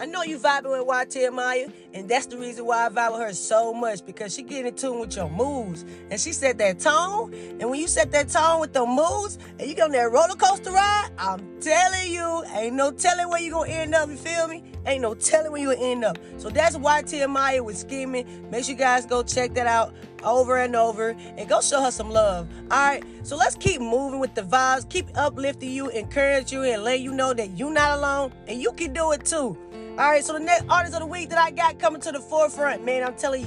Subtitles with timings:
[0.00, 3.20] I know you vibing with YT Maya, and that's the reason why I vibe with
[3.20, 5.84] her so much because she get in tune with your moves.
[6.12, 9.68] And she set that tone, and when you set that tone with the moves, and
[9.68, 13.50] you get on that roller coaster ride, I'm telling you, ain't no telling where you
[13.50, 14.62] gonna end up, you feel me?
[14.86, 16.18] Ain't no telling where you gonna end up.
[16.36, 18.48] So that's YT Maya with scheming.
[18.52, 21.90] Make sure you guys go check that out over and over and go show her
[21.90, 22.48] some love.
[22.70, 23.02] All right.
[23.22, 27.12] So let's keep moving with the vibes, keep uplifting you, encourage you, and let you
[27.12, 29.56] know that you're not alone and you can do it too.
[29.98, 30.24] All right.
[30.24, 33.02] So the next artist of the week that I got coming to the forefront, man,
[33.02, 33.44] I'm telling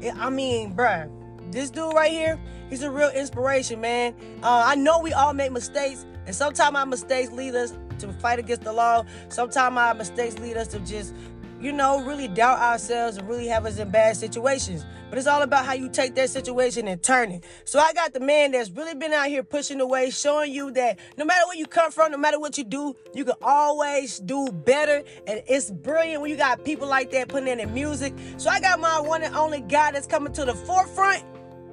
[0.00, 1.10] you, I mean, bruh,
[1.52, 4.14] this dude right here, he's a real inspiration, man.
[4.42, 8.38] Uh, I know we all make mistakes, and sometimes our mistakes lead us to fight
[8.38, 9.04] against the law.
[9.28, 11.14] Sometimes our mistakes lead us to just
[11.60, 14.84] you know, really doubt ourselves and really have us in bad situations.
[15.10, 17.44] But it's all about how you take that situation and turn it.
[17.64, 20.70] So I got the man that's really been out here pushing the way, showing you
[20.72, 24.20] that no matter where you come from, no matter what you do, you can always
[24.20, 25.02] do better.
[25.26, 28.14] And it's brilliant when you got people like that putting in the music.
[28.38, 31.24] So I got my one and only guy that's coming to the forefront,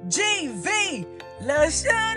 [0.08, 1.06] GV.
[1.40, 1.84] Let's.
[1.84, 2.14] Yeah,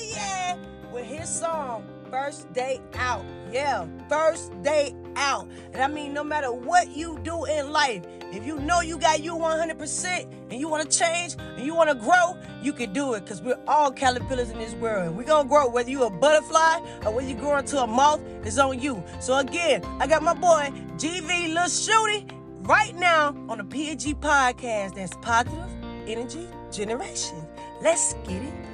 [0.00, 0.56] yeah.
[0.90, 3.24] With his song, First Day Out.
[3.52, 5.48] Yeah, first day out.
[5.72, 9.22] And I mean, no matter what you do in life, if you know you got
[9.22, 13.14] you 100% and you want to change and you want to grow, you can do
[13.14, 15.08] it because we're all caterpillars in this world.
[15.08, 15.68] And We're going to grow.
[15.68, 19.02] Whether you're a butterfly or whether you grow into a moth, it's on you.
[19.20, 22.30] So again, I got my boy, GV Lil Shooty,
[22.66, 24.94] right now on the PNG podcast.
[24.94, 25.68] That's Positive
[26.06, 27.46] Energy Generation.
[27.82, 28.71] Let's get it.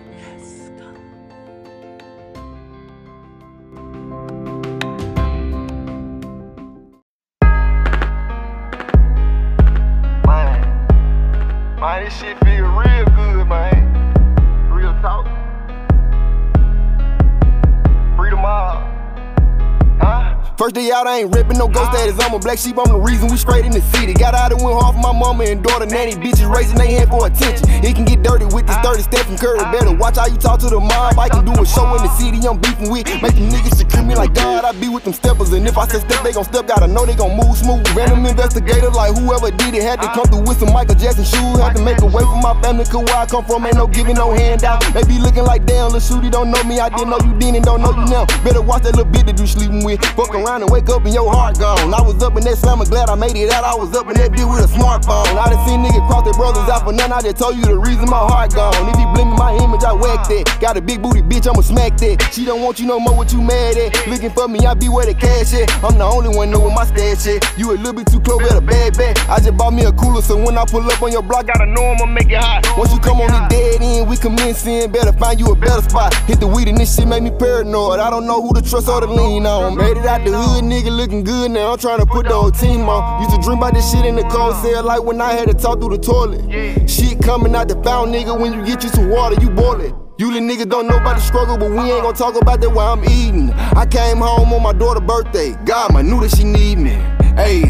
[20.69, 22.20] First day out, I ain't ripping no ghost status.
[22.20, 24.12] I'm a black sheep, I'm the reason we straight in the city.
[24.12, 27.24] Got out and went off my mama and daughter, nanny bitches raising their hand for
[27.24, 27.64] attention.
[27.80, 29.64] It can get dirty with this 30 Stephen Curry.
[29.73, 31.17] Better watch how you talk to the mob.
[31.17, 33.08] I can do a show in the city I'm beefing with.
[33.24, 34.68] Make them niggas secure me like God.
[34.68, 36.68] I be with them steppers, and if I say step, they gon' step.
[36.68, 37.89] Gotta know they gon' move smooth.
[37.96, 41.64] Random investigators like whoever did it had to come through with some Michael Jackson shoes.
[41.64, 43.89] Had to make a way for my family, cause where I come from ain't no
[43.89, 44.85] giving no handout.
[44.92, 46.77] They be looking like damn, little shooty don't know me.
[46.77, 48.29] I didn't know you then and don't know you now.
[48.45, 50.05] Better watch that little bitch that you sleeping with.
[50.12, 51.92] Fuck around and wake up and your heart gone.
[51.92, 53.64] I was up in that slammer, glad I made it out.
[53.64, 55.27] I was up in that bitch with a smartphone.
[55.39, 57.13] I done seen niggas cross their brothers out for none.
[57.13, 58.74] I just told you the reason my heart gone.
[58.89, 60.58] If you blame my image, I whack that.
[60.61, 62.30] Got a big booty bitch, I'ma smack that.
[62.33, 64.07] She don't want you no more, what you mad at?
[64.08, 65.68] Looking for me, I be where the cash at.
[65.85, 67.45] I'm the only one knowing my stash at.
[67.58, 69.18] You a little bit too close, better bad back.
[69.29, 71.67] I just bought me a cooler, so when I pull up on your block, gotta
[71.67, 72.67] know I'ma make it hot.
[72.77, 74.91] Once you come on the dead end, we commence in.
[74.91, 76.14] Better find you a better spot.
[76.27, 78.01] Hit the weed and this shit make me paranoid.
[78.01, 79.77] I don't know who to trust or to lean on.
[79.77, 81.73] Made it out the hood, nigga looking good now.
[81.73, 83.23] I'm trying to put the whole team on.
[83.23, 85.55] Used to dream about this shit in the cold cell, like when I had to
[85.55, 86.89] talk through the toilet.
[86.89, 88.39] Shit coming out the fountain, nigga.
[88.39, 89.95] When you get you some water, you boil it.
[90.19, 92.70] You little niggas don't know about the struggle, but we ain't gonna talk about that
[92.70, 93.53] while I'm eating.
[93.53, 95.55] I came home on my daughter's birthday.
[95.64, 96.98] God, I knew that she need me.
[97.36, 97.63] Hey,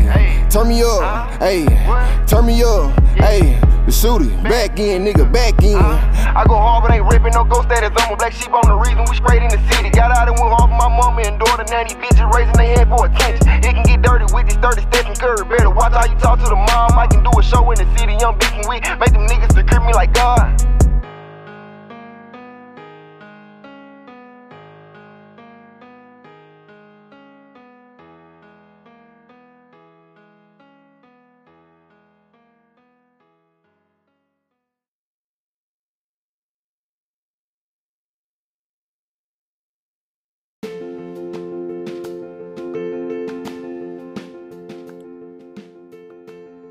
[0.48, 1.30] turn me up.
[1.42, 1.66] Hey,
[2.26, 2.98] turn me up.
[3.18, 5.76] Hey, the shooter, back in, nigga, back in.
[5.76, 6.32] Uh-huh.
[6.36, 7.88] I go hard, but ain't ripping no ghost status.
[7.96, 9.88] I'm a black sheep on the reason we straight in the city.
[9.88, 11.64] Got out and went off my mama and daughter.
[11.72, 13.48] Now these bitches raising their hand for attention.
[13.64, 15.44] It can get dirty with this 30 Stephen Curry.
[15.48, 17.00] Better watch how you talk to the mom.
[17.00, 18.12] I can do a show in the city.
[18.20, 18.84] I'm beefing with.
[19.00, 20.77] Make them niggas secure me like God.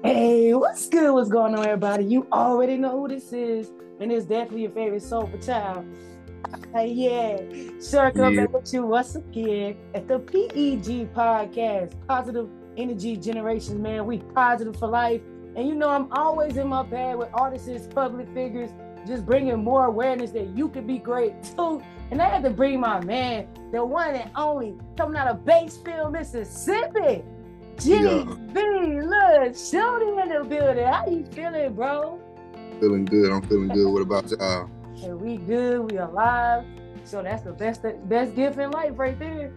[0.08, 1.14] Hey, what's good?
[1.14, 2.06] What's going on, everybody?
[2.06, 3.70] You already know who this is,
[4.00, 5.86] and it's definitely your favorite soulful child.
[6.74, 7.36] Hey, yeah,
[7.82, 8.46] sure, come Yeah.
[8.46, 13.82] back with you once again at the PEG podcast, Positive Energy Generation.
[13.82, 15.20] Man, we positive for life,
[15.58, 18.70] and you know I'm always in my bag with artists, public figures,
[19.06, 21.82] just bringing more awareness that you could be great too.
[22.12, 26.14] And I had to bring my man, the one and only, coming out of Batesville,
[26.14, 27.26] Mississippi.
[27.86, 28.00] Yeah.
[28.00, 30.86] GV Lil Shooty in the building.
[30.86, 32.20] How you feeling, bro?
[32.80, 33.32] Feeling good.
[33.32, 33.92] I'm feeling good.
[33.92, 34.70] What about y'all?
[34.96, 36.66] Hey, we good, we alive.
[37.04, 39.54] So that's the best best gift in life right there.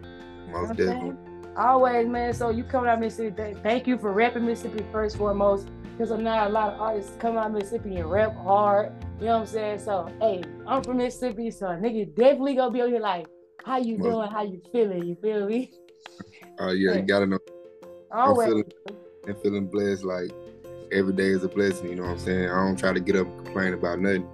[0.46, 1.16] You know Most definitely.
[1.56, 2.32] Always, man.
[2.34, 3.34] So you coming out Mississippi.
[3.42, 5.68] th- Thank you for repping Mississippi first foremost.
[5.96, 8.92] Because I'm not a lot of artists come out of Mississippi and rep hard.
[9.18, 9.78] You know what I'm saying?
[9.80, 13.26] So hey, I'm from Mississippi, so a nigga definitely gonna be on here like,
[13.64, 14.30] how you Most- doing?
[14.30, 15.04] How you feeling?
[15.06, 15.72] You feel me?
[16.60, 17.38] Uh, yeah, you gotta know.
[18.12, 18.48] Always.
[18.48, 18.72] I'm feeling,
[19.28, 20.04] I'm feeling blessed.
[20.04, 20.30] Like
[20.92, 21.90] every day is a blessing.
[21.90, 22.48] You know what I'm saying?
[22.48, 24.28] I don't try to get up and complain about nothing.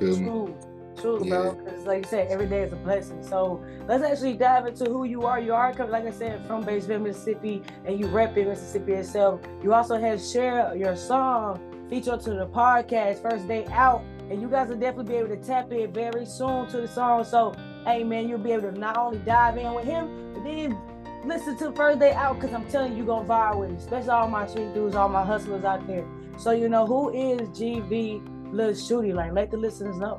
[0.00, 0.16] You?
[0.16, 0.56] True,
[1.00, 1.54] true, bro.
[1.54, 3.22] Because like you said, every day is a blessing.
[3.22, 5.38] So let's actually dive into who you are.
[5.38, 9.40] You are, like I said, from Batesville, Mississippi, and you rep in Mississippi itself.
[9.62, 11.60] You also have shared your song
[11.90, 15.42] featured to the podcast first day out, and you guys will definitely be able to
[15.44, 17.24] tap in very soon to the song.
[17.24, 17.52] So,
[17.84, 20.78] hey man, you'll be able to not only dive in with him, but then
[21.24, 24.10] listen to first day out because I'm telling you, you're gonna vibe with it, especially
[24.10, 26.06] all my street dudes, all my hustlers out there.
[26.38, 29.14] So you know who is GV Lil Shooty?
[29.14, 30.18] Like, let the listeners know.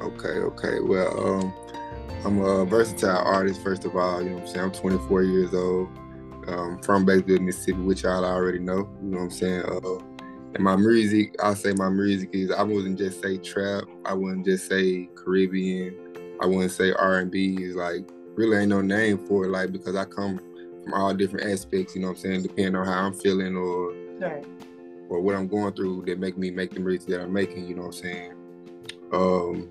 [0.00, 0.80] Okay, okay.
[0.80, 1.54] Well, um,
[2.24, 4.22] I'm a versatile artist, first of all.
[4.22, 4.64] You know what I'm saying?
[4.64, 5.88] I'm 24 years old.
[6.48, 8.88] Um, from Batesville, Mississippi, which y'all already know.
[9.00, 9.62] You know what I'm saying?
[9.62, 9.98] Uh,
[10.54, 13.84] and my music, I'll say my music is I wouldn't just say trap.
[14.04, 15.96] I wouldn't just say Caribbean.
[16.40, 17.58] I wouldn't say R&B.
[17.62, 20.38] Is like really ain't no name for it, like because I come
[20.82, 21.94] from all different aspects.
[21.94, 22.42] You know what I'm saying?
[22.42, 24.44] Depending on how I'm feeling or right.
[25.08, 27.66] or what I'm going through that make me make the music that I'm making.
[27.66, 28.32] You know what I'm saying?
[29.12, 29.70] Um,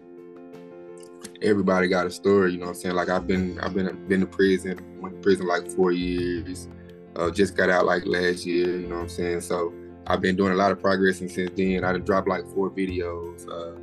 [1.41, 2.95] everybody got a story, you know what I'm saying?
[2.95, 6.67] Like I've been I've been been to prison, went to prison like four years.
[7.15, 9.41] Uh, just got out like last year, you know what I'm saying?
[9.41, 9.73] So
[10.07, 12.69] I've been doing a lot of progress and since then I done dropped like four
[12.69, 13.47] videos.
[13.49, 13.77] Uh,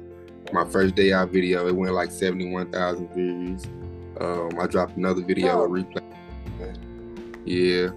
[0.53, 3.65] my first day out video, it went like 71,000 views.
[4.21, 5.65] Um, I dropped another video, Oh.
[5.65, 6.03] a replay.
[7.45, 7.91] Yeah,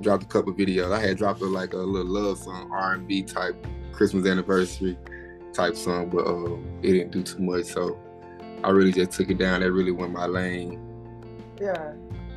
[0.00, 0.92] dropped a couple videos.
[0.92, 3.56] I had dropped a, like a little love song, R&B type,
[3.92, 4.96] Christmas anniversary
[5.52, 7.64] type song, but uh, it didn't do too much.
[7.64, 7.98] So
[8.62, 9.60] I really just took it down.
[9.60, 10.78] That really went my lane.
[11.60, 11.94] Yeah.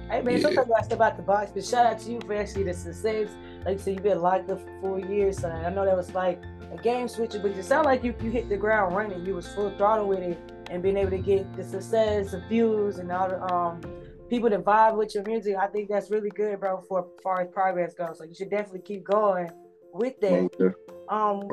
[0.09, 0.41] Hey man, Yeah.
[0.41, 3.29] sometimes I step out the box, but shout out to you for actually the success.
[3.65, 6.13] Like you said, you've been locked up for four years, so I know that was
[6.13, 6.41] like
[6.71, 9.25] a game switcher, but it sounded like you, you hit the ground running.
[9.25, 10.37] You was full throttle with it
[10.69, 13.81] and being able to get the success, the views, and all the um
[14.29, 15.55] people that vibe with your music.
[15.55, 18.17] I think that's really good, bro, for as far as progress goes.
[18.17, 19.49] So you should definitely keep going
[19.93, 20.49] with that.
[20.59, 20.75] Okay.
[21.09, 21.47] Um,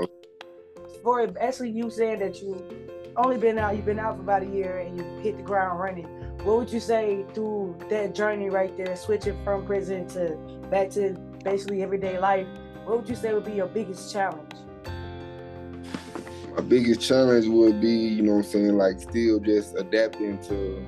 [1.03, 4.47] for actually you saying that you only been out, you've been out for about a
[4.47, 6.07] year and you hit the ground running.
[6.45, 10.37] What would you say through that journey right there, switching from prison to
[10.71, 11.13] back to
[11.45, 12.47] basically everyday life?
[12.85, 14.51] What would you say would be your biggest challenge?
[16.55, 20.85] My biggest challenge would be, you know what I'm saying, like still just adapting to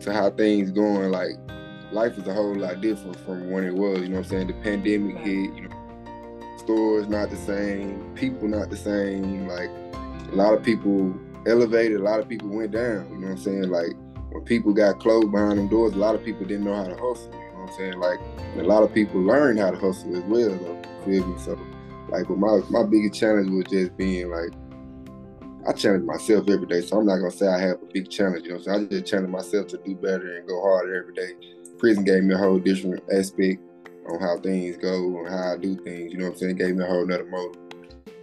[0.00, 1.10] to how things going.
[1.10, 1.32] Like
[1.92, 4.46] life is a whole lot different from when it was, you know what I'm saying?
[4.46, 9.48] The pandemic hit, you know, stores not the same, people not the same.
[9.48, 9.70] Like
[10.32, 13.38] a lot of people elevated, a lot of people went down, you know what I'm
[13.38, 13.70] saying?
[13.70, 13.96] Like
[14.30, 16.94] when people got closed behind them doors, a lot of people didn't know how to
[16.94, 17.98] hustle, you know what I'm saying?
[17.98, 18.20] Like
[18.56, 20.82] a lot of people learned how to hustle as well though.
[21.04, 21.38] Feel me?
[21.40, 21.58] So
[22.10, 24.52] like but my my biggest challenge was just being like
[25.66, 28.44] I challenge myself every day, so I'm not gonna say I have a big challenge.
[28.44, 30.94] You know, what I'm saying I just challenge myself to do better and go harder
[30.94, 31.32] every day.
[31.78, 33.62] Prison gave me a whole different aspect
[34.08, 36.12] on how things go and how I do things.
[36.12, 36.52] You know what I'm saying?
[36.52, 37.60] It gave me a whole nother motive.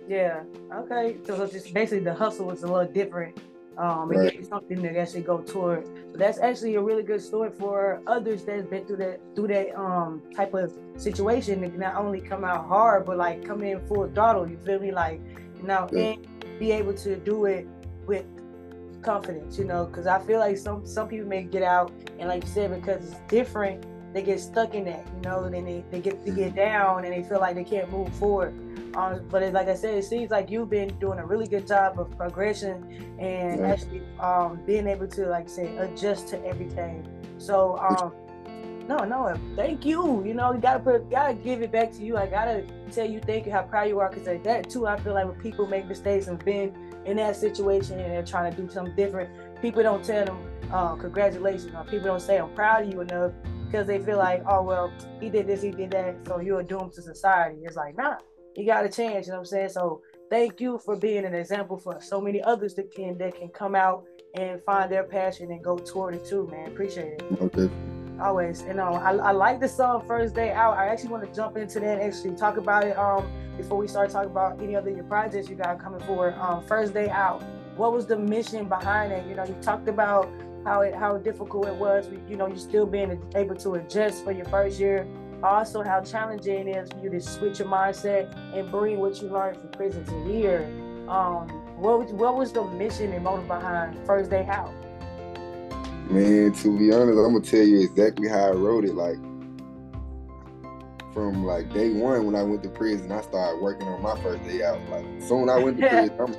[0.07, 0.43] Yeah.
[0.73, 1.17] Okay.
[1.25, 3.37] So it's just basically the hustle was a little different.
[3.77, 4.31] Um, Right.
[4.31, 5.85] gave you something to actually go toward.
[6.11, 9.75] So that's actually a really good story for others that's been through that through that
[9.79, 11.61] um type of situation.
[11.61, 14.47] Can not only come out hard, but like come in full throttle.
[14.49, 14.91] You feel me?
[14.91, 15.21] Like
[15.61, 16.15] now Yeah.
[16.15, 17.67] and be able to do it
[18.07, 18.25] with
[19.03, 19.57] confidence.
[19.59, 22.49] You know, because I feel like some some people may get out and like you
[22.49, 23.85] said because it's different.
[24.17, 27.13] They get stuck in that, you know, then they, they get to get down and
[27.13, 28.51] they feel like they can't move forward.
[28.95, 31.67] Um, but it, like I said, it seems like you've been doing a really good
[31.67, 32.83] job of progression
[33.19, 33.67] and Yeah.
[33.67, 37.07] actually um, being able to, like I say, adjust to everything.
[37.37, 38.11] So, um,
[38.87, 40.25] no, no, thank you.
[40.25, 42.17] You know, you gotta put, gotta give it back to you.
[42.17, 44.87] I gotta tell you thank you, how proud you are, because like that too.
[44.87, 46.73] I feel like when people make mistakes and been
[47.05, 49.29] in that situation and they're trying to do something different,
[49.61, 50.39] people don't tell them
[50.71, 53.31] uh, congratulations, or people don't say I'm proud of you enough
[53.67, 56.93] because they feel like, oh well, he did this, he did that, so you're doomed
[56.93, 57.59] to society.
[57.63, 58.15] It's like, nah,
[58.55, 59.27] you got a chance.
[59.27, 59.69] You know what I'm saying?
[59.69, 63.49] So thank you for being an example for so many others that can that can
[63.49, 64.05] come out
[64.35, 66.67] and find their passion and go toward it too, man.
[66.67, 67.23] Appreciate it.
[67.41, 67.69] Okay.
[68.19, 68.63] Always.
[68.63, 70.75] you know, I, I like the song First Day Out.
[70.75, 73.87] I actually want to jump into that and actually talk about it um before we
[73.87, 76.33] start talking about any other your projects you got coming forward.
[76.35, 77.43] Um, First Day Out.
[77.75, 79.27] What was the mission behind it?
[79.27, 80.29] You know, you talked about
[80.67, 82.09] how it how difficult it was.
[82.27, 85.07] You know, you still being able to adjust for your first year.
[85.41, 89.29] Also, how challenging it is for you to switch your mindset and bring what you
[89.29, 90.63] learned from prison to here.
[91.07, 91.47] Um,
[91.79, 94.73] what was, what was the mission and motive behind First Day Out?
[96.09, 98.95] Man, to be honest, I'm gonna tell you exactly how I wrote it.
[98.95, 99.17] Like
[101.13, 104.43] from like day one when I went to prison, I started working on my first
[104.43, 104.81] day out.
[104.89, 106.33] Like soon I went to prison, I'm,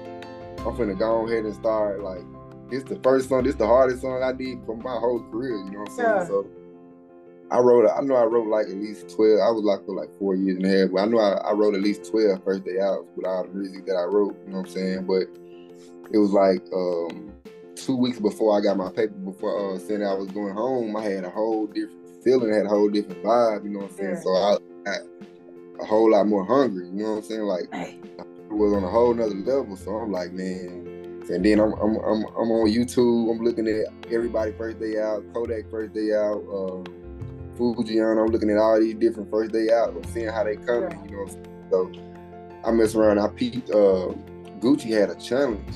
[0.66, 2.24] I'm finna go ahead and start like
[2.70, 5.70] this the first song, It's the hardest song I did for my whole career, you
[5.70, 6.08] know what I'm saying?
[6.08, 6.26] Yeah.
[6.26, 6.46] So
[7.50, 7.88] I wrote.
[7.88, 9.40] I know I wrote like at least twelve.
[9.40, 11.52] I was locked for like four years and a half, but I know I, I
[11.52, 14.36] wrote at least 12 first day out with all the music that I wrote.
[14.44, 15.06] You know what I'm saying?
[15.06, 15.22] But
[16.12, 17.32] it was like um,
[17.74, 19.14] two weeks before I got my paper.
[19.14, 22.68] Before uh, saying I was going home, I had a whole different feeling, had a
[22.68, 23.64] whole different vibe.
[23.64, 24.16] You know what I'm saying?
[24.22, 25.00] So I got
[25.80, 26.86] a whole lot more hungry.
[26.86, 27.40] You know what I'm saying?
[27.42, 29.76] Like it was on a whole nother level.
[29.76, 30.87] So I'm like, man.
[31.30, 33.30] And then I'm, I'm I'm I'm on YouTube.
[33.30, 36.42] I'm looking at everybody first day out, Kodak first day out.
[36.50, 36.84] Um,
[37.58, 38.24] Fujiano.
[38.24, 39.90] I'm looking at all these different first day out.
[39.90, 40.90] I'm seeing how they come.
[41.08, 41.26] You know,
[41.70, 41.92] so
[42.64, 43.18] I mess around.
[43.18, 43.70] I peeped.
[43.70, 44.14] Uh,
[44.60, 45.74] Gucci had a challenge.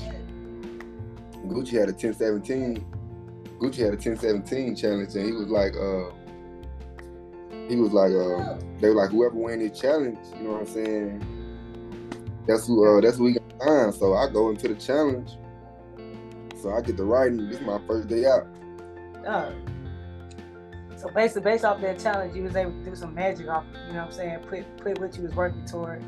[1.47, 2.85] Gucci had a 1017.
[3.59, 6.09] Gucci had a 1017 challenge, and he was like, uh,
[7.69, 10.67] he was like, uh, they were like, whoever win this challenge, you know what I'm
[10.67, 12.39] saying?
[12.47, 12.85] That's who.
[12.85, 13.91] Uh, that's who we got time.
[13.91, 15.37] So I go into the challenge.
[16.63, 17.49] So I get the writing.
[17.49, 18.47] This is my first day out.
[19.27, 19.51] Oh.
[20.95, 23.65] So basically, based off that challenge, you was able to do some magic off.
[23.73, 24.39] You know what I'm saying?
[24.47, 26.01] Put put what you was working toward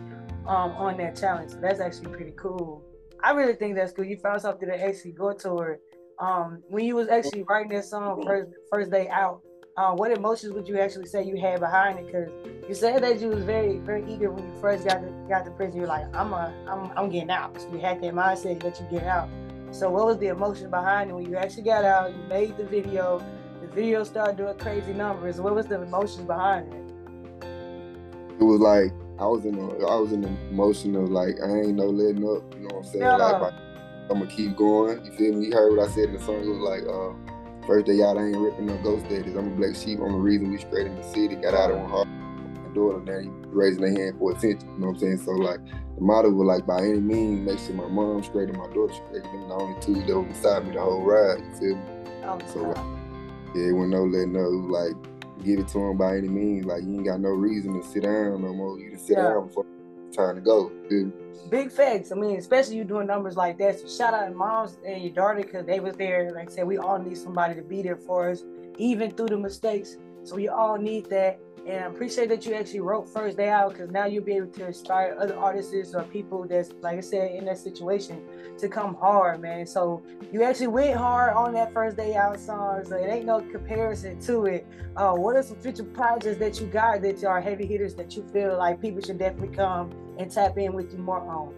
[0.48, 1.52] um, on that challenge.
[1.52, 2.82] So that's actually pretty cool.
[3.22, 4.06] I really think that's cool.
[4.06, 5.80] You found something that actually go toward.
[6.20, 9.42] Um, when you was actually writing that song first first day out,
[9.76, 12.06] uh, what emotions would you actually say you had behind it?
[12.06, 12.30] Because
[12.70, 15.52] you said that you was very very eager when you first got to, got to
[15.52, 15.80] prison.
[15.80, 17.60] You're like, I'm a I'm I'm getting out.
[17.60, 19.28] So you had that mindset that you get out.
[19.72, 22.16] So what was the emotion behind it when you actually got out?
[22.16, 23.24] You made the video
[23.62, 25.40] the video started doing crazy numbers.
[25.42, 26.86] What was the emotions behind it?
[28.40, 31.60] It was like I was in the I was in the emotion of like I
[31.60, 32.44] ain't no letting up.
[32.54, 33.04] You know what I'm saying?
[33.04, 33.16] Yeah.
[33.16, 33.54] Like
[34.10, 35.04] I'm gonna keep going.
[35.04, 35.48] You feel me?
[35.48, 36.44] You heard what I said in the song.
[36.44, 39.36] It was like uh, first day out, I ain't ripping no ghost daddies.
[39.36, 40.00] I'm a black sheep.
[40.00, 41.36] I'm the reason we straight in the city.
[41.36, 42.08] Got out of one heart.
[42.75, 44.70] Daughter now raising their hand for attention.
[44.74, 45.17] You know what I'm saying?
[45.20, 45.60] So like
[45.96, 48.94] the motto was like by any means make sure my mom straight and my daughter
[48.94, 49.24] straight.
[49.24, 51.39] Them the only two that were beside me the whole ride.
[51.39, 51.84] You feel me?
[52.24, 52.60] Oh, so.
[52.60, 52.77] Like,
[53.55, 54.96] yeah, when no letting know like
[55.44, 56.65] give it to him by any means.
[56.65, 58.77] Like you ain't got no reason to sit down no more.
[58.79, 59.24] You can sit yeah.
[59.24, 59.65] down before
[60.15, 60.72] time to go.
[61.50, 62.12] Big facts.
[62.12, 63.79] I mean, especially you doing numbers like that.
[63.79, 66.32] So shout out to moms and your daughter because they was there.
[66.32, 68.44] Like I said, we all need somebody to be there for us,
[68.77, 69.98] even through the mistakes.
[70.24, 71.39] So we all need that.
[71.68, 74.52] And I appreciate that you actually wrote First Day Out because now you'll be able
[74.52, 78.22] to inspire other artists or people that's, like I said, in that situation
[78.60, 79.66] to come hard, man.
[79.66, 82.86] So you actually went hard on that First Day Out song.
[82.86, 84.68] So it ain't no comparison to it.
[84.96, 88.24] Uh, what are some future projects that you got that are heavy hitters that you
[88.32, 91.54] feel like people should definitely come and tap in with you more on?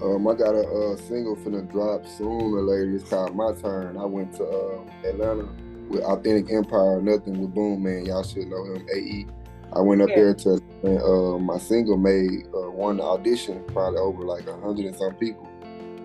[0.00, 2.94] Um, I got a, a single finna drop soon, later.
[2.94, 3.96] It's called My Turn.
[3.96, 5.48] I went to uh, Atlanta
[5.92, 8.06] with Authentic Empire, nothing with Boom Man.
[8.06, 9.26] Y'all should know him, AE.
[9.74, 10.16] I went up yeah.
[10.16, 14.96] there to uh, my single made uh, one audition, probably over like a hundred and
[14.96, 15.48] some people.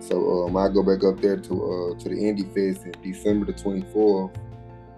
[0.00, 3.46] So um, I go back up there to uh, to the Indie Fest in December
[3.46, 4.34] the 24th,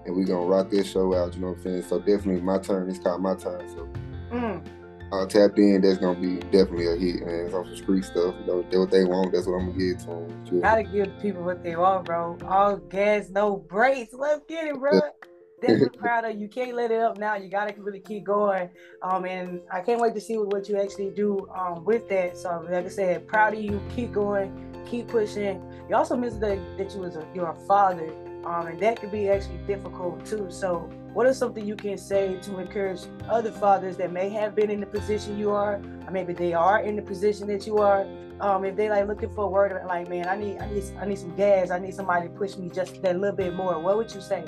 [0.05, 1.35] and we gonna rock this show out.
[1.35, 1.83] You know what I'm saying?
[1.83, 2.89] So definitely my turn.
[2.89, 3.69] It's called my turn.
[3.71, 3.89] So.
[4.31, 4.80] Mm
[5.13, 7.47] uh, tapped in, that's gonna be definitely a hit, man.
[7.47, 8.35] It's on some street stuff.
[8.41, 10.61] You know, what they want, that's what I'm gonna give to them.
[10.61, 12.39] Gotta give people what they want, bro.
[12.47, 14.13] All gas, no brakes.
[14.13, 15.01] Let's get it, bro.
[15.61, 16.49] Definitely proud of you.
[16.49, 17.37] Can't let it up now.
[17.37, 18.71] You gotta really keep going.
[19.03, 22.39] Um, and I can't wait to see what you actually do um with that.
[22.39, 23.81] So, like I said, proud of you.
[23.95, 24.67] Keep going.
[24.87, 25.63] Keep pushing.
[25.89, 28.11] You also mentioned that, that you was a, you're a father.
[28.45, 30.47] Um, and that could be actually difficult too.
[30.51, 34.71] So what is something you can say to encourage other fathers that may have been
[34.71, 38.07] in the position you are, or maybe they are in the position that you are?
[38.41, 41.05] Um, if they like looking for a word like, man, I need, I need, I
[41.05, 41.71] need some gas.
[41.71, 43.79] I need somebody to push me just that little bit more.
[43.79, 44.45] What would you say?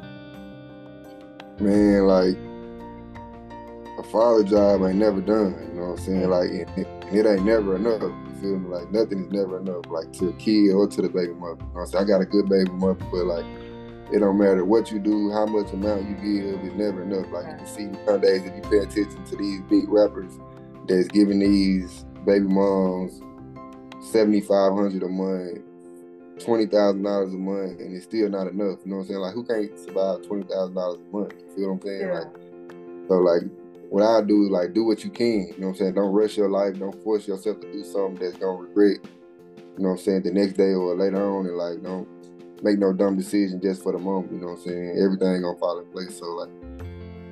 [1.61, 2.37] Man, like
[3.99, 5.54] a father job ain't never done.
[5.69, 6.31] You know what I'm saying?
[6.31, 6.69] Like it,
[7.12, 8.00] it ain't never enough.
[8.00, 8.75] You feel me?
[8.75, 9.85] Like nothing is never enough.
[9.90, 11.57] Like to a kid or to the baby mother.
[11.61, 12.04] You know what I'm saying?
[12.04, 13.45] I got a good baby mother, but like
[14.12, 17.31] it don't matter what you do, how much amount you give, it's never enough.
[17.33, 20.33] Like you can see nowadays, if you pay attention to these big rappers
[20.87, 23.23] that's giving these baby moms
[24.11, 25.61] seventy five hundred a month,
[26.38, 28.81] twenty thousand dollars a month, and it's still not enough.
[28.85, 29.21] You know what I'm saying?
[29.21, 31.33] Like who can't survive twenty thousand dollars a month?
[31.38, 32.00] You feel what I'm saying?
[32.00, 32.19] Yeah.
[32.19, 33.42] Like so, like
[33.88, 35.49] what I do is like do what you can.
[35.49, 35.95] You know what I'm saying?
[35.95, 36.78] Don't rush your life.
[36.78, 38.99] Don't force yourself to do something that's gonna regret.
[39.57, 40.23] You know what I'm saying?
[40.23, 42.09] The next day or later on, and like don't
[42.62, 44.33] make no dumb decision just for the moment.
[44.33, 45.02] You know what I'm saying?
[45.02, 46.19] Everything gonna fall in place.
[46.19, 46.50] So like,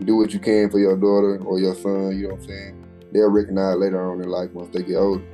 [0.04, 2.18] do what you can for your daughter or your son.
[2.18, 2.86] You know what I'm saying?
[3.12, 5.24] They'll recognize later on in life once they get older.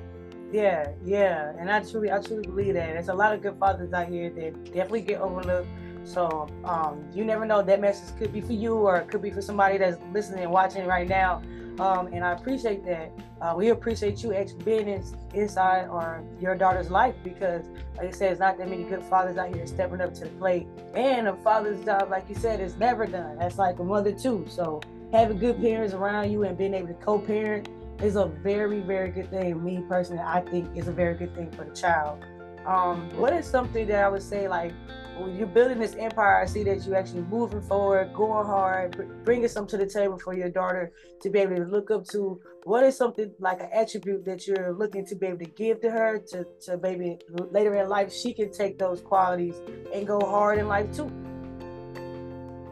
[0.52, 2.92] Yeah, yeah, and I truly, I truly believe that.
[2.92, 5.68] There's a lot of good fathers out here that definitely get overlooked.
[6.04, 9.30] So um, you never know that message could be for you or it could be
[9.30, 11.42] for somebody that's listening and watching right now.
[11.78, 13.12] Um, and I appreciate that.
[13.40, 14.30] Uh, we appreciate you
[14.64, 15.04] being in,
[15.34, 17.66] inside on your daughter's life because,
[17.98, 20.30] like I said, it's not that many good fathers out here stepping up to the
[20.30, 20.66] plate.
[20.94, 23.38] And a father's job, like you said, is never done.
[23.38, 24.46] That's like a mother too.
[24.48, 24.80] So
[25.12, 27.68] having good parents around you and being able to co-parent
[28.02, 29.62] is a very, very good thing.
[29.62, 32.24] Me personally, I think is a very good thing for the child.
[32.66, 34.72] Um, what is something that I would say like
[35.18, 39.48] when you're building this empire, I see that you're actually moving forward, going hard, bringing
[39.48, 40.92] something to the table for your daughter
[41.22, 42.40] to be able to look up to.
[42.64, 45.90] What is something like an attribute that you're looking to be able to give to
[45.90, 47.18] her to, to maybe
[47.50, 49.54] later in life she can take those qualities
[49.94, 51.08] and go hard in life too?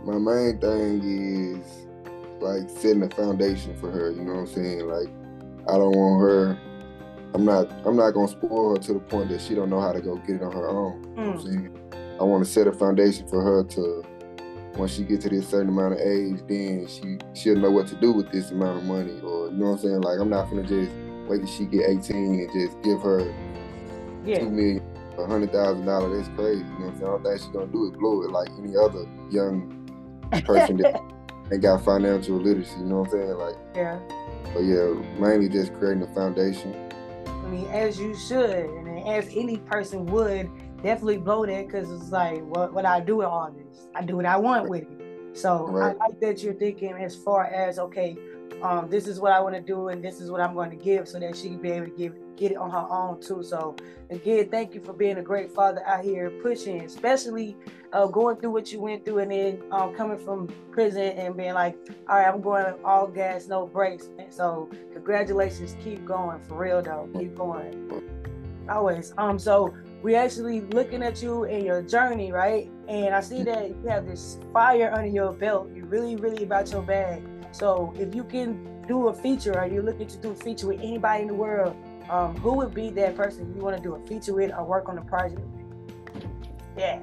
[0.04, 1.86] My main thing is
[2.42, 4.80] like setting a foundation for her, you know what I'm saying?
[4.86, 5.08] Like
[5.68, 6.58] I don't want her
[7.34, 9.92] I'm not I'm not gonna spoil her to the point that she don't know how
[9.92, 11.02] to go get it on her own.
[11.16, 11.83] You know hmm.
[12.18, 12.20] What I'm saying?
[12.20, 14.04] I want to set a foundation for her to
[14.76, 17.94] once she get to this certain amount of age, then she she'll know what to
[17.96, 19.20] do with this amount of money.
[19.20, 20.00] Or you know what I'm saying?
[20.00, 20.90] Like I'm not gonna just
[21.28, 23.32] wait till she get 18 and just give her
[24.24, 24.40] yeah.
[24.40, 24.82] two million,
[25.18, 26.26] a hundred thousand dollars.
[26.26, 26.58] That's crazy.
[26.58, 27.04] You know what I'm saying?
[27.04, 29.70] I don't think she's gonna do it, blow it like any other young
[30.44, 31.00] person that
[31.52, 32.78] ain't got financial literacy.
[32.78, 33.38] You know what I'm saying?
[33.38, 33.98] Like yeah.
[34.52, 36.74] But yeah, mainly just creating a foundation.
[37.26, 40.50] I mean, as you should, and as any person would
[40.84, 43.88] definitely blow that because it's like what what I do with all this.
[43.94, 45.36] I do what I want with it.
[45.36, 45.96] So right.
[46.00, 48.16] I like that you're thinking as far as okay,
[48.62, 50.76] um, this is what I want to do and this is what I'm going to
[50.76, 53.42] give so that she can be able to give get it on her own too.
[53.42, 53.74] So
[54.10, 57.56] again, thank you for being a great father out here pushing, especially
[57.92, 61.54] uh, going through what you went through and then um, coming from prison and being
[61.54, 61.76] like,
[62.08, 64.10] all right, I'm going all gas, no brakes.
[64.30, 68.02] So congratulations, keep going for real though, keep going.
[68.68, 69.12] Always.
[69.18, 69.38] Um.
[69.38, 69.74] So
[70.04, 72.70] we actually looking at you and your journey, right?
[72.88, 75.70] And I see that you have this fire under your belt.
[75.74, 77.22] You're really, really about your bag.
[77.52, 80.80] So if you can do a feature, or you're looking to do a feature with
[80.80, 81.74] anybody in the world,
[82.10, 84.90] um, who would be that person you want to do a feature with or work
[84.90, 86.28] on a project with?
[86.76, 86.98] Yeah.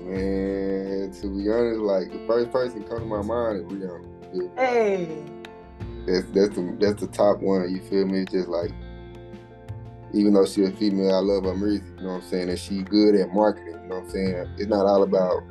[0.00, 4.58] Man, to be honest, like the first person come to my mind is Rihanna.
[4.58, 5.24] Hey.
[6.06, 7.70] That's that's the that's the top one.
[7.70, 8.20] You feel me?
[8.20, 8.72] It's just like
[10.12, 11.86] even though she's a female, I love her music.
[11.98, 12.48] You know what I'm saying?
[12.48, 13.78] And she good at marketing.
[13.82, 14.54] You know what I'm saying?
[14.58, 15.42] It's not all about.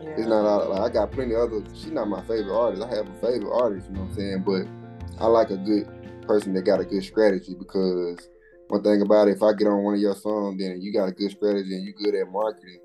[0.00, 0.10] Yeah.
[0.10, 0.70] It's not all.
[0.70, 1.64] Like, I got plenty of others.
[1.74, 2.82] She's not my favorite artist.
[2.82, 3.88] I have a favorite artist.
[3.88, 4.44] You know what I'm saying?
[4.46, 5.88] But I like a good
[6.26, 8.28] person that got a good strategy because
[8.68, 11.08] one thing about it, if I get on one of your songs, then you got
[11.08, 12.80] a good strategy and you good at marketing,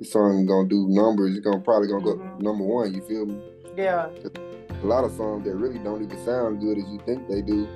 [0.00, 1.36] Your song gonna do numbers.
[1.36, 2.38] It's gonna probably gonna mm-hmm.
[2.38, 2.94] go number one.
[2.94, 3.40] You feel me?
[3.76, 4.08] Yeah.
[4.82, 7.68] A lot of songs that really don't even sound good as you think they do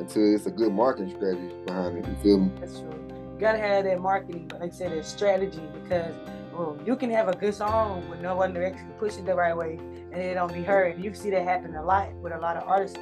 [0.00, 2.08] until it's a good marketing strategy behind it.
[2.08, 2.50] You feel me?
[2.58, 2.94] That's true.
[3.34, 6.14] You gotta have that marketing, like I said, that strategy because
[6.52, 9.34] well, you can have a good song with no one to actually push it the
[9.34, 9.78] right way
[10.12, 11.02] and it don't be heard.
[11.02, 12.98] You see that happen a lot with a lot of artists.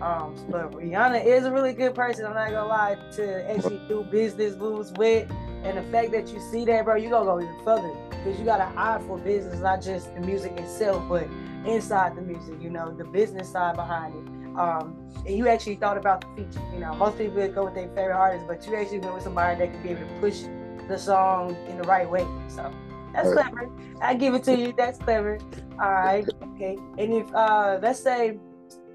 [0.00, 2.26] Um, but Rihanna is a really good person.
[2.26, 5.30] I'm not gonna lie to actually do business moves with,
[5.62, 8.44] and the fact that you see that, bro, you gonna go even further because you
[8.44, 11.26] got an eye for business, not just the music itself, but
[11.64, 12.60] inside the music.
[12.60, 14.45] You know, the business side behind it.
[14.56, 16.64] Um, and you actually thought about the feature.
[16.72, 19.58] You know, most people go with their favorite artist, but you actually went with somebody
[19.58, 20.42] that could be able to push
[20.88, 22.26] the song in the right way.
[22.48, 22.72] So
[23.12, 23.50] that's right.
[23.50, 23.70] clever.
[24.00, 24.72] I give it to you.
[24.76, 25.38] That's clever.
[25.80, 26.26] All right.
[26.54, 26.76] Okay.
[26.98, 28.38] And if uh let's say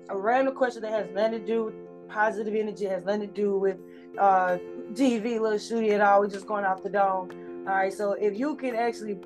[0.09, 1.75] a random question that has nothing to do with
[2.09, 3.77] positive energy, has nothing to do with
[4.17, 4.57] uh
[4.93, 6.21] GV, little shooty at all.
[6.21, 7.29] We're just going off the dome.
[7.67, 7.93] All right.
[7.93, 9.19] So if you can actually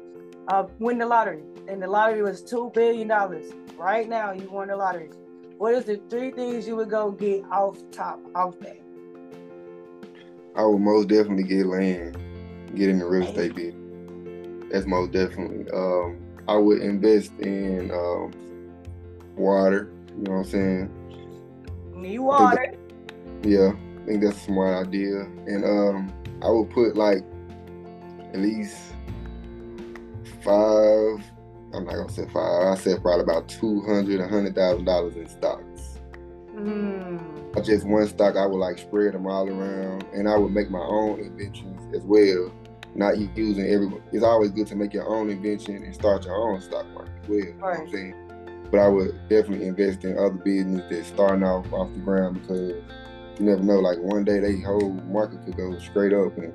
[0.48, 4.68] uh, win the lottery, and the lottery was two billion dollars, right now you won
[4.68, 5.10] the lottery
[5.58, 8.80] what is the three things you would go get off top off that?
[10.56, 12.18] I would most definitely get land,
[12.76, 14.72] get in the real estate business.
[14.72, 15.70] That's most definitely.
[15.72, 18.34] Um, I would invest in um,
[19.36, 19.92] water.
[20.18, 21.92] You know what I'm saying?
[21.96, 22.74] Need water.
[23.44, 25.22] yeah, I think that's a smart idea.
[25.48, 27.24] And um, I would put like
[28.34, 28.78] at least
[30.44, 31.24] five
[31.74, 32.68] I'm not gonna say five.
[32.68, 36.00] I said probably about two hundred, a hundred thousand dollars in stocks.
[36.56, 37.64] Mm.
[37.66, 38.36] Just one stock.
[38.36, 42.04] I would like spread them all around, and I would make my own inventions as
[42.04, 42.52] well.
[42.94, 43.92] Not using every.
[44.14, 47.30] It's always good to make your own invention and start your own stock market as
[47.30, 47.40] well.
[47.40, 47.48] Right.
[47.48, 48.68] You know what I'm saying?
[48.72, 52.72] But I would definitely invest in other businesses that's starting off off the ground because
[53.40, 53.80] you never know.
[53.80, 56.54] Like one day, they whole market could go straight up, and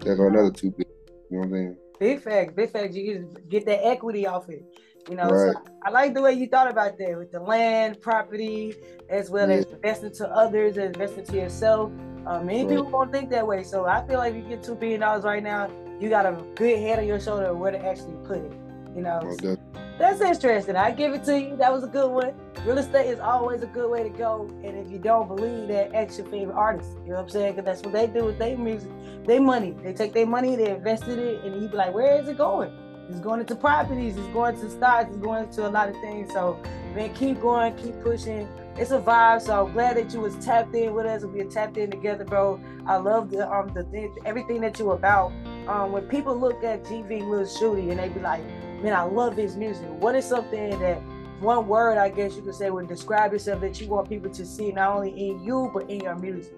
[0.00, 0.72] there go another two.
[0.78, 0.84] You
[1.30, 1.76] know what I'm saying?
[1.98, 2.94] Big fact, big fact.
[2.94, 4.64] You get that equity off it.
[5.08, 5.54] You know, right.
[5.54, 8.74] so I like the way you thought about that with the land, property,
[9.08, 9.56] as well yeah.
[9.56, 11.90] as investing to others and investing to yourself.
[12.26, 12.76] Uh, many right.
[12.76, 13.62] people don't think that way.
[13.62, 16.32] So I feel like if you get two billion dollars right now, you got a
[16.54, 18.52] good head on your shoulder where to actually put it.
[18.94, 19.56] You know,
[19.98, 20.76] That's interesting.
[20.76, 21.56] I give it to you.
[21.56, 22.32] That was a good one.
[22.64, 24.48] Real estate is always a good way to go.
[24.62, 26.90] And if you don't believe that, ask your favorite artist.
[27.02, 27.56] You know what I'm saying?
[27.56, 28.90] Because that's what they do with their music,
[29.26, 29.74] their money.
[29.82, 32.38] They take their money, they invest in it, and you be like, where is it
[32.38, 32.70] going?
[33.08, 36.32] It's going into properties, it's going to stocks, it's going to a lot of things.
[36.32, 36.62] So,
[36.94, 38.46] man, keep going, keep pushing.
[38.76, 39.42] It's a vibe.
[39.42, 42.60] So I'm glad that you was tapped in with us we tapped in together, bro.
[42.86, 43.84] I love the um the
[44.24, 45.32] everything that you about.
[45.66, 48.42] Um, when people look at GV Lil Shooty and they be like,
[48.82, 49.88] man, I love his music.
[49.90, 51.00] What is something that
[51.40, 54.46] one word I guess you could say would describe yourself that you want people to
[54.46, 56.54] see not only in you but in your music?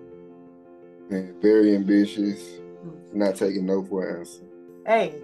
[1.09, 3.19] Man, very ambitious, mm-hmm.
[3.19, 4.43] not taking no for an answer.
[4.87, 5.15] Hey,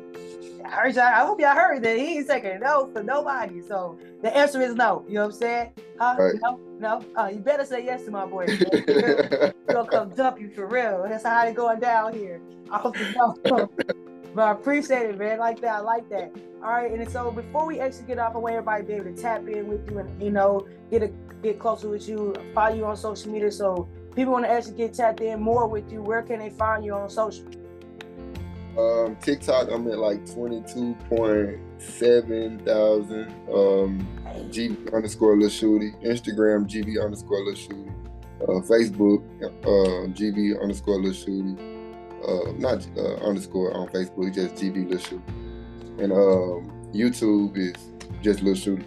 [0.65, 3.63] I heard y'all, I hope y'all heard that he ain't taking no for nobody.
[3.63, 5.05] So the answer is no.
[5.07, 5.73] You know what I'm saying?
[5.99, 6.17] Huh?
[6.19, 6.35] Right.
[6.43, 7.05] No, no.
[7.17, 8.47] Uh, you better say yes to my boy.
[9.69, 11.07] Gonna come dump you for real.
[11.09, 12.41] That's how it's going down here.
[12.71, 13.71] I hope you know.
[14.37, 15.38] but I appreciate it, man.
[15.38, 15.77] Like that.
[15.77, 16.31] I like that.
[16.62, 16.90] All right.
[16.90, 19.49] And so before we actually get off, I want everybody to be able to tap
[19.49, 21.09] in with you and you know get a
[21.42, 23.51] get closer with you, follow you on social media.
[23.51, 26.03] So people want to actually get tapped in more with you.
[26.03, 27.46] Where can they find you on social?
[28.79, 33.33] Um, TikTok, I'm at like 22.7 thousand.
[33.51, 34.07] Um,
[34.51, 35.94] GB underscore Lil Shooty.
[36.05, 37.90] Instagram, GB underscore Lil Shooty.
[38.42, 41.76] Uh, Facebook, uh, GB underscore Lil Shooty.
[42.27, 45.23] Uh, not uh, underscore on Facebook, just GB Lil Shooty.
[46.03, 47.75] And um, YouTube is
[48.23, 48.85] just Lil Shooty.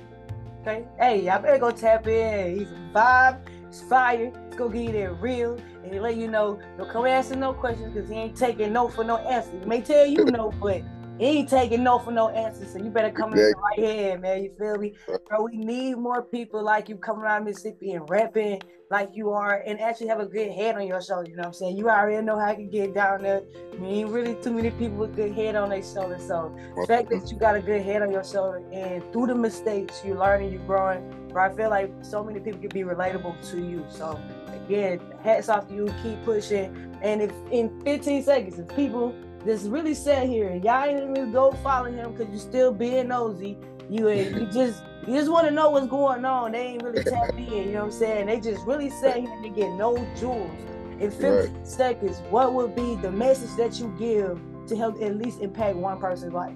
[0.61, 0.85] Okay.
[0.97, 2.59] Hey, y'all better go tap in.
[2.59, 3.39] He's a vibe.
[3.69, 4.31] It's fire.
[4.33, 7.93] Let's go get it real and he let you know, don't come asking no questions
[7.93, 9.57] because he ain't taking no for no answer.
[9.59, 10.83] He may tell you no, but
[11.19, 12.65] he ain't taking no for no answer.
[12.65, 13.51] So you better come exactly.
[13.51, 14.43] in right hand, man.
[14.43, 14.93] You feel me?
[15.27, 19.61] Bro, we need more people like you coming around Mississippi and rapping like you are
[19.67, 21.29] and actually have a good head on your shoulder.
[21.29, 21.77] You know what I'm saying?
[21.77, 23.43] You already know how to get down there.
[23.73, 26.17] I mean, ain't really too many people with good head on their shoulder.
[26.19, 29.35] So the fact that you got a good head on your shoulder and through the
[29.35, 31.27] mistakes, you're learning, you're growing.
[31.27, 33.85] Bro, I feel like so many people can be relatable to you.
[33.89, 34.17] So
[34.65, 35.93] again, hats off to you.
[36.01, 36.95] Keep pushing.
[37.01, 39.13] And if in 15 seconds, if people
[39.45, 43.07] just really sat here and y'all ain't even go follow him because you're still being
[43.07, 43.57] nosy,
[43.89, 46.51] you you just you just want to know what's going on.
[46.51, 47.45] They ain't really tap in.
[47.45, 48.25] You know what I'm saying?
[48.27, 50.51] They just really sat here to get no jewels.
[50.99, 51.67] In 15 right.
[51.67, 55.97] seconds, what would be the message that you give to help at least impact one
[55.97, 56.53] person's life?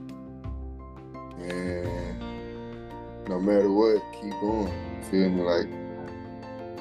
[1.38, 2.19] Man,
[3.30, 4.74] no matter what, keep going.
[5.10, 5.41] Feel me?
[5.41, 5.69] Like,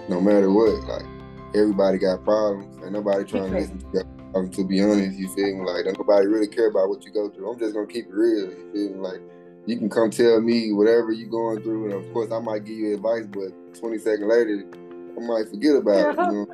[0.09, 1.07] no matter what, like,
[1.55, 2.77] everybody got problems.
[2.83, 4.49] and nobody trying to listen to you.
[4.49, 5.65] To be honest, you feel me?
[5.65, 7.51] Like, nobody really care about what you go through.
[7.51, 8.51] I'm just gonna keep it real.
[8.51, 8.99] You feel me?
[8.99, 9.21] Like,
[9.67, 12.77] you can come tell me whatever you going through, and of course, I might give
[12.77, 14.67] you advice, but 20 seconds later,
[15.17, 16.19] I might forget about it.
[16.19, 16.47] You know?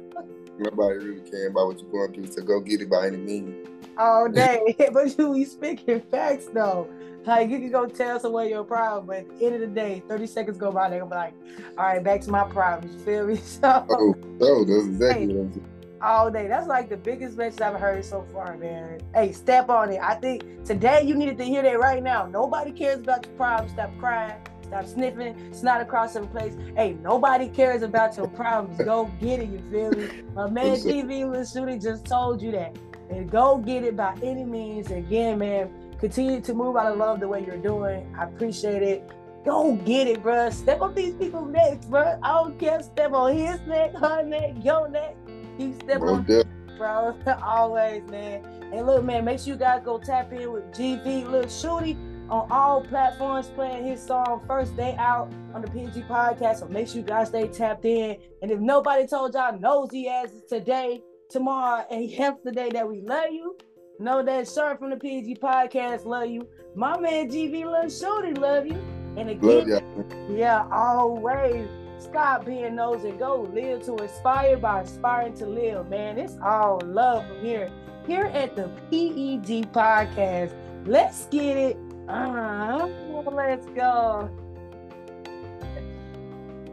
[0.59, 3.69] Nobody really care about what you're going through, so go get it by any means.
[3.97, 6.88] All day, but you speaking facts though.
[7.25, 10.03] Like you can go tell someone your problem, but at the end of the day,
[10.09, 11.35] 30 seconds go by, they're gonna be like,
[11.77, 12.95] all right, back to my problems.
[12.95, 13.37] You feel me?
[13.45, 15.78] So Oh, oh that's exactly hey, what I'm saying.
[16.01, 16.49] All day.
[16.49, 19.01] That's like the biggest message I've heard so far, man.
[19.15, 20.01] Hey, step on it.
[20.01, 22.27] I think today you needed to hear that right now.
[22.27, 23.73] Nobody cares about your problems.
[23.73, 24.41] Stop crying.
[24.63, 25.37] Stop sniffing.
[25.51, 26.55] It's not across some place.
[26.77, 28.79] Hey, nobody cares about your problems.
[28.85, 29.49] Go get it.
[29.49, 30.23] You feel me?
[30.35, 32.77] My man GV shooting just told you that.
[33.11, 34.91] And go get it by any means.
[34.91, 38.15] Again, man, Continue to move out of love the way you're doing.
[38.17, 39.11] I appreciate it.
[39.45, 40.53] Go get it, bruh.
[40.53, 42.21] Step on these people's necks, bruh.
[42.23, 42.81] I don't care.
[42.83, 45.17] Step on his neck, her neck, your neck.
[45.59, 46.25] You step on,
[46.79, 47.16] bro.
[47.42, 48.44] Always, man.
[48.73, 51.97] And look, man, make sure you guys go tap in with GV Lil Shooty
[52.31, 56.61] on all platforms, playing his song First Day Out on the PG podcast.
[56.61, 58.16] So make sure you guys stay tapped in.
[58.42, 63.57] And if nobody told y'all nosy as today, tomorrow, and yesterday that we love you,
[64.01, 66.47] Know that sir from the PG podcast love you.
[66.77, 68.81] My man GV Lil Shooty love you.
[69.16, 69.83] And again,
[70.31, 71.66] yeah, always
[71.99, 73.13] stop being nosy.
[73.13, 76.19] Go live to inspire by inspiring to live, man.
[76.19, 77.71] It's all love from here.
[78.07, 80.55] Here at the PEG podcast.
[80.87, 81.77] Let's get it.
[82.09, 82.89] Uh,
[83.31, 84.31] let's go.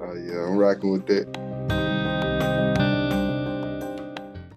[0.02, 1.95] Oh yeah, I'm rocking with that.